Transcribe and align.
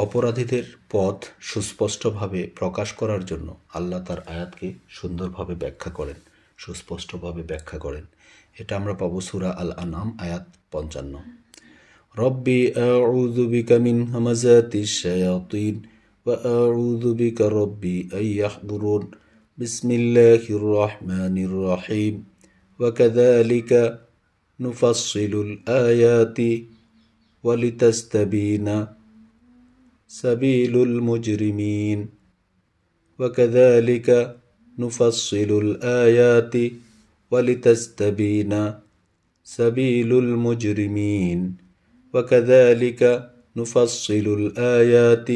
অপরাধীদের 0.00 0.64
পথ 0.92 1.18
সুস্পষ্টভাবে 1.40 2.40
প্রকাশ 2.56 2.88
করার 2.92 3.22
জন্য 3.24 3.48
আল্লাহ 3.74 4.00
তার 4.04 4.20
আয়াতকে 4.28 4.68
সুন্দরভাবে 4.88 5.54
ব্যাখ্যা 5.54 5.90
করেন 5.90 6.18
সুস্পষ্টভাবে 6.58 7.42
ব্যাখ্যা 7.42 7.78
করেন 7.78 8.04
এটা 8.56 8.72
আমরা 8.76 8.94
পাবো 8.94 9.18
সুরা 9.20 9.50
আল 9.52 9.70
আনাম 9.76 10.08
আয়াত 10.18 10.46
পঞ্চান্ন 10.72 11.14
রব্বি 12.14 12.60
আউযু 12.86 13.44
বিকা 13.46 13.76
মিন 13.78 13.98
হামাজাতিশ 14.12 14.90
শায়াতিন 15.02 15.74
ওয়া 16.26 16.36
আউযু 16.58 17.10
বিকা 17.14 17.46
রব্বি 17.52 17.96
আন 18.10 18.24
ইয়াহদুরুন 18.26 19.02
বিসমিল্লাহির 19.58 20.64
রহমানির 20.74 21.54
রহিম 21.66 22.16
وكذلك 22.80 23.70
نفصل 24.60 25.32
الآيات 25.46 26.38
ولتستبين 27.44 28.68
سبيل 30.10 30.74
المجرمين 30.82 32.08
وكذلك 33.18 34.08
نفصل 34.78 35.50
الآيات 35.64 36.54
ولتستبين 37.30 38.52
سبيل 39.44 40.10
المجرمين 40.18 41.56
وكذلك 42.14 43.02
نفصل 43.56 44.26
الآيات 44.40 45.28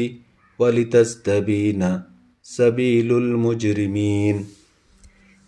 ولتستبين 0.59 2.01
سبيل 2.43 3.09
المجرمين 3.17 4.35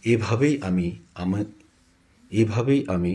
এভাবেই 0.06 0.54
আমি 0.62 0.88
আমি 1.16 1.42
এভাবেই 2.32 2.82
আমি 2.88 3.14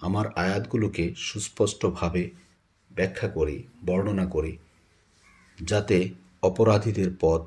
আমার 0.00 0.26
আয়াতগুলোকে 0.36 1.14
সুস্পষ্টভাবে 1.16 2.30
ব্যাখ্যা 2.90 3.28
করি 3.28 3.62
বর্ণনা 3.86 4.26
করি 4.26 4.52
যাতে 5.58 5.98
অপরাধীদের 6.42 7.10
পথ 7.20 7.44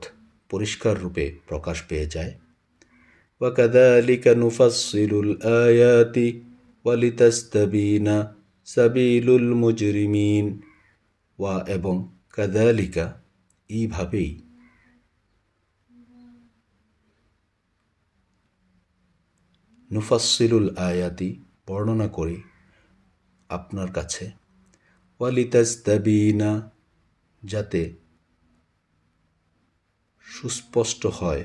পরিষ্কার 0.50 0.96
রূপে 0.98 1.26
প্রকাশ 1.48 1.78
পেয়ে 1.82 2.08
যায় 2.08 2.34
وكذلك 3.42 4.24
نفصل 4.28 5.12
الآيات 5.26 6.18
ولتستبين 6.86 8.08
سبيل 8.68 9.28
المجرمين 9.42 10.46
ওয়া 11.40 11.56
এবং 11.68 11.96
কাদালিকা 12.30 13.06
এইভাবেই 13.70 14.32
নুফাসিলুল 19.92 20.68
আয়াতি 20.82 21.30
বর্ণনা 21.68 22.08
করি 22.08 22.38
আপনার 23.50 23.90
কাছে 23.92 24.26
ওয়ালিতাস্তাবিনা 25.20 26.52
যাতে 27.47 27.95
সুস্পষ্ট 30.21 31.07
হয়, 31.07 31.45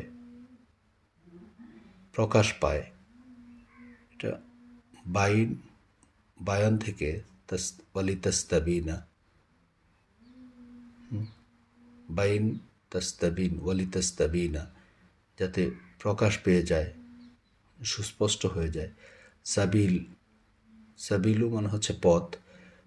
প্রকাশ 2.13 2.53
পায়। 2.53 2.83
এটা 4.13 4.41
বাইন, 5.07 5.55
বায়ান 6.41 6.77
থেকে 6.77 7.21
তাস 7.47 7.63
ওয়ালিতাস্তাবিনা 7.95 8.97
বাইন 12.09 12.43
তস্তাবিন 12.43 12.59
তাস্তাবিন। 12.89 13.59
ওয়ালিতাস্তাবিনা 13.59 14.63
যাতে 15.39 15.71
প্রকাশ 15.99 16.37
পেয়ে 16.43 16.63
যায়, 16.63 16.93
সুস্পষ্ট 17.83 18.45
হয়ে 18.45 18.69
যায়। 18.69 18.91
সাবিল, 19.45 19.95
সাবিলু 20.97 21.49
মানে 21.49 21.67
হচ্ছে 21.67 21.93
পথ, 22.01 22.35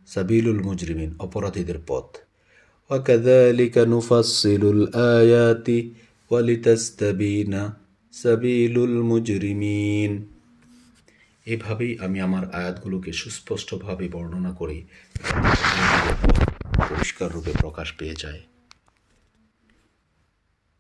সাবিলুল 0.07 0.61
মুজরিমিন, 0.62 1.11
অপরাধীদের 1.19 1.79
পথ। 1.87 2.23
وكذلك 2.89 3.75
نفصل 3.78 4.64
الآيات 4.75 5.67
ولتستبين 6.31 7.53
سبيل 8.14 8.75
المجرمين 8.83 10.11
এভাবেই 11.48 11.92
আমি 11.99 12.17
আমার 12.21 12.43
আয়াতগুলোকে 12.54 13.11
সুস্পষ্টভাবে 13.14 14.05
বর্ণনা 14.08 14.52
করি 14.52 14.80
পরিষ্কার 16.89 17.30
রূপে 17.32 17.52
প্রকাশ 17.61 17.87
পেয়ে 17.98 18.15
যায় 18.15 18.42